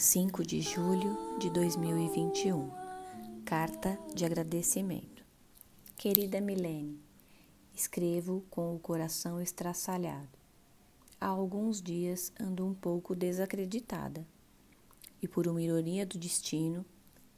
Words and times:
5 0.00 0.46
de 0.46 0.62
julho 0.62 1.14
de 1.38 1.50
2021. 1.50 2.70
Carta 3.44 3.98
de 4.14 4.24
agradecimento. 4.24 5.22
Querida 5.98 6.40
Milene, 6.40 6.98
escrevo 7.74 8.42
com 8.48 8.74
o 8.74 8.78
coração 8.78 9.38
estraçalhado. 9.42 10.38
Há 11.20 11.26
alguns 11.26 11.82
dias 11.82 12.32
ando 12.40 12.66
um 12.66 12.72
pouco 12.72 13.14
desacreditada. 13.14 14.26
E 15.20 15.28
por 15.28 15.46
uma 15.46 15.60
ironia 15.60 16.06
do 16.06 16.16
destino, 16.16 16.82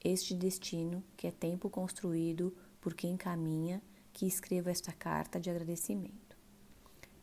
este 0.03 0.33
destino, 0.33 1.03
que 1.17 1.27
é 1.27 1.33
tempo 1.33 1.69
construído 1.69 2.55
por 2.81 2.95
quem 2.95 3.17
caminha, 3.17 3.83
que 4.13 4.25
escrevo 4.25 4.71
esta 4.71 4.93
carta 4.93 5.41
de 5.41 5.51
agradecimento. 5.51 6.37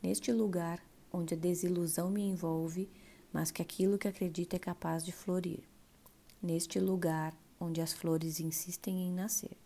Neste 0.04 0.34
lugar 0.34 0.84
onde 1.14 1.34
a 1.34 1.38
desilusão 1.38 2.12
me 2.12 2.24
envolve, 2.24 2.90
mas 3.32 3.52
que 3.52 3.62
aquilo 3.62 3.98
que 3.98 4.08
acredito 4.08 4.56
é 4.56 4.60
capaz 4.60 5.04
de 5.04 5.12
florir. 5.12 5.64
Neste 6.42 6.80
lugar 6.80 7.36
onde 7.60 7.82
as 7.82 7.94
flores 7.94 8.40
insistem 8.40 9.08
em 9.08 9.12
nascer. 9.12 9.58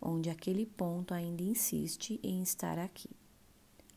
Onde 0.00 0.28
aquele 0.28 0.66
ponto 0.66 1.14
ainda 1.14 1.42
insiste 1.42 2.20
em 2.22 2.42
estar 2.42 2.78
aqui. 2.78 3.10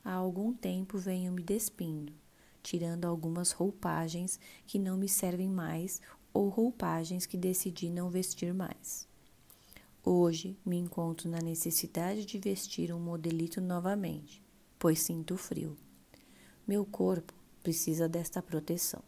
Há 0.04 0.14
algum 0.14 0.54
tempo 0.54 0.98
venho 0.98 1.34
me 1.34 1.44
despindo, 1.44 2.14
tirando 2.64 3.06
algumas 3.06 3.52
roupagens 3.52 4.40
que 4.66 4.80
não 4.80 4.96
me 4.96 5.10
servem 5.10 5.50
mais 5.50 6.00
ou 6.34 6.50
roupagens 6.50 7.26
que 7.26 7.36
decidi 7.36 7.90
não 7.90 8.10
vestir 8.10 8.54
mais. 8.54 9.08
Hoje 10.04 10.58
me 10.66 10.78
encontro 10.78 11.30
na 11.30 11.42
necessidade 11.42 12.26
de 12.26 12.40
vestir 12.40 12.94
um 12.94 13.00
modelito 13.00 13.60
novamente, 13.60 14.42
pois 14.80 15.02
sinto 15.02 15.36
frio. 15.36 15.76
Meu 16.66 16.86
corpo 16.86 17.34
precisa 17.68 18.08
desta 18.08 18.42
proteção. 18.42 19.04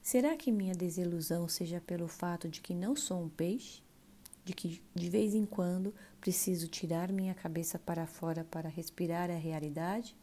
Será 0.00 0.36
que 0.36 0.52
minha 0.52 0.76
desilusão 0.76 1.48
seja 1.48 1.80
pelo 1.80 2.06
fato 2.06 2.48
de 2.48 2.60
que 2.60 2.72
não 2.72 2.94
sou 2.94 3.20
um 3.20 3.28
peixe? 3.28 3.82
De 4.44 4.52
que 4.52 4.80
de 4.94 5.10
vez 5.10 5.34
em 5.34 5.44
quando 5.44 5.92
preciso 6.20 6.68
tirar 6.68 7.10
minha 7.10 7.34
cabeça 7.34 7.76
para 7.76 8.06
fora 8.06 8.44
para 8.44 8.68
respirar 8.68 9.28
a 9.28 9.34
realidade? 9.34 10.16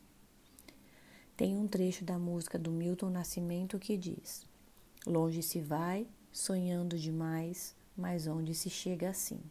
Tem 1.35 1.57
um 1.57 1.67
trecho 1.67 2.05
da 2.05 2.17
música 2.17 2.57
do 2.57 2.71
Milton 2.71 3.09
Nascimento 3.09 3.77
que 3.77 3.97
diz: 3.97 4.47
Longe 5.05 5.43
se 5.43 5.59
vai, 5.59 6.07
sonhando 6.31 6.97
demais, 6.97 7.75
mas 7.97 8.27
onde 8.27 8.55
se 8.55 8.69
chega 8.69 9.09
assim? 9.09 9.41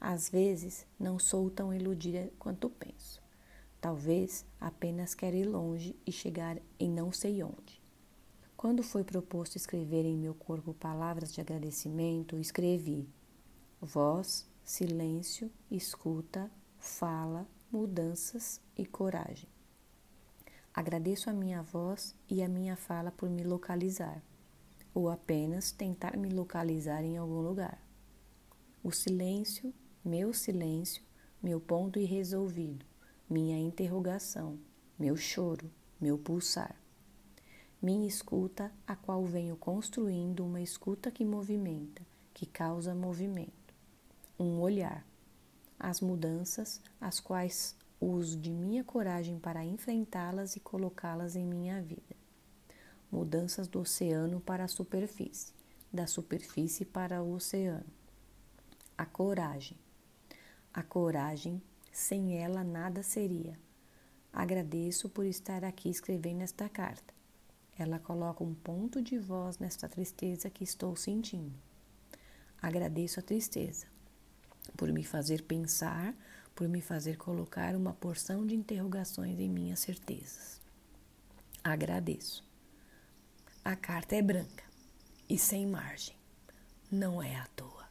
Às 0.00 0.30
vezes 0.30 0.86
não 0.98 1.18
sou 1.18 1.50
tão 1.50 1.74
iludida 1.74 2.32
quanto 2.38 2.70
penso. 2.70 3.27
Talvez 3.80 4.44
apenas 4.60 5.14
quero 5.14 5.36
ir 5.36 5.44
longe 5.44 5.96
e 6.04 6.10
chegar 6.10 6.58
em 6.78 6.90
não 6.90 7.12
sei 7.12 7.42
onde. 7.42 7.80
Quando 8.56 8.82
foi 8.82 9.04
proposto 9.04 9.54
escrever 9.54 10.04
em 10.04 10.16
meu 10.16 10.34
corpo 10.34 10.74
palavras 10.74 11.32
de 11.32 11.40
agradecimento, 11.40 12.38
escrevi: 12.38 13.08
voz, 13.80 14.50
silêncio, 14.64 15.48
escuta, 15.70 16.50
fala, 16.76 17.46
mudanças 17.70 18.60
e 18.76 18.84
coragem. 18.84 19.48
Agradeço 20.74 21.30
a 21.30 21.32
minha 21.32 21.62
voz 21.62 22.16
e 22.28 22.42
a 22.42 22.48
minha 22.48 22.76
fala 22.76 23.12
por 23.12 23.30
me 23.30 23.44
localizar, 23.44 24.22
ou 24.92 25.08
apenas 25.08 25.70
tentar 25.70 26.16
me 26.16 26.28
localizar 26.28 27.04
em 27.04 27.16
algum 27.16 27.40
lugar. 27.40 27.80
O 28.82 28.90
silêncio, 28.90 29.72
meu 30.04 30.32
silêncio, 30.32 31.02
meu 31.40 31.60
ponto 31.60 31.98
irresolvido, 31.98 32.84
minha 33.28 33.58
interrogação, 33.58 34.58
meu 34.98 35.14
choro, 35.16 35.70
meu 36.00 36.16
pulsar. 36.16 36.74
Minha 37.80 38.08
escuta, 38.08 38.72
a 38.86 38.96
qual 38.96 39.24
venho 39.26 39.54
construindo 39.54 40.44
uma 40.44 40.62
escuta 40.62 41.10
que 41.10 41.24
movimenta, 41.24 42.02
que 42.32 42.46
causa 42.46 42.94
movimento. 42.94 43.74
Um 44.38 44.60
olhar. 44.60 45.06
As 45.78 46.00
mudanças, 46.00 46.80
as 47.00 47.20
quais 47.20 47.76
uso 48.00 48.38
de 48.38 48.50
minha 48.50 48.82
coragem 48.82 49.38
para 49.38 49.64
enfrentá-las 49.64 50.56
e 50.56 50.60
colocá-las 50.60 51.36
em 51.36 51.44
minha 51.44 51.82
vida. 51.82 52.16
Mudanças 53.12 53.68
do 53.68 53.80
oceano 53.80 54.40
para 54.40 54.64
a 54.64 54.68
superfície, 54.68 55.52
da 55.92 56.06
superfície 56.06 56.84
para 56.84 57.22
o 57.22 57.34
oceano. 57.34 57.86
A 58.96 59.04
coragem. 59.04 59.76
A 60.72 60.82
coragem, 60.82 61.62
sem 61.98 62.36
ela 62.36 62.62
nada 62.62 63.02
seria. 63.02 63.58
Agradeço 64.32 65.08
por 65.08 65.26
estar 65.26 65.64
aqui 65.64 65.88
escrevendo 65.88 66.42
esta 66.42 66.68
carta. 66.68 67.12
Ela 67.76 67.98
coloca 67.98 68.44
um 68.44 68.54
ponto 68.54 69.02
de 69.02 69.18
voz 69.18 69.58
nesta 69.58 69.88
tristeza 69.88 70.48
que 70.48 70.62
estou 70.62 70.94
sentindo. 70.94 71.54
Agradeço 72.62 73.20
a 73.20 73.22
tristeza 73.22 73.86
por 74.76 74.92
me 74.92 75.02
fazer 75.02 75.42
pensar 75.42 76.14
por 76.54 76.68
me 76.68 76.80
fazer 76.80 77.16
colocar 77.16 77.76
uma 77.76 77.92
porção 77.92 78.44
de 78.44 78.54
interrogações 78.54 79.38
em 79.38 79.48
minhas 79.48 79.78
certezas. 79.78 80.60
Agradeço. 81.62 82.44
A 83.64 83.76
carta 83.76 84.16
é 84.16 84.22
branca 84.22 84.64
e 85.28 85.38
sem 85.38 85.68
margem. 85.68 86.16
Não 86.90 87.22
é 87.22 87.36
à 87.36 87.46
toa. 87.54 87.87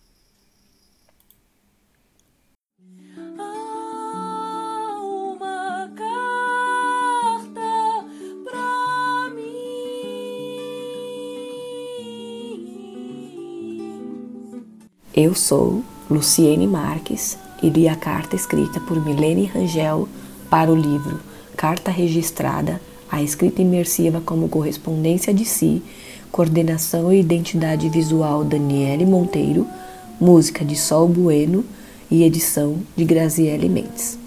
Eu 15.20 15.34
sou 15.34 15.82
Luciene 16.12 16.68
Marques 16.68 17.40
e 17.64 17.72
li 17.72 17.88
a 17.88 17.96
carta 17.96 18.36
escrita 18.36 18.80
por 18.80 19.04
Milene 19.04 19.46
Rangel 19.46 20.08
para 20.48 20.72
o 20.72 20.76
livro 20.76 21.20
Carta 21.56 21.90
Registrada, 21.90 22.80
a 23.10 23.20
escrita 23.24 23.60
imersiva 23.60 24.22
como 24.24 24.48
correspondência 24.48 25.34
de 25.34 25.44
si, 25.44 25.82
coordenação 26.32 27.12
e 27.12 27.20
identidade 27.20 27.90
visual 27.90 28.44
Daniele 28.44 29.08
Monteiro, 29.08 29.66
música 30.22 30.64
de 30.64 30.76
Sol 30.76 31.08
Bueno 31.08 31.66
e 32.12 32.24
edição 32.24 32.76
de 32.96 33.04
Graziele 33.04 33.68
Mendes. 33.68 34.20